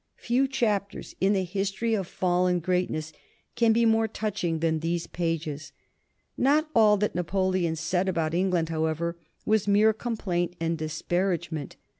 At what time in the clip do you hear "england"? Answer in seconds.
8.33-8.69